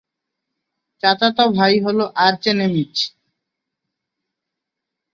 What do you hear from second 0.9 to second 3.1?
চাচাত ভাই হ'ল আর্চেনেমিজ।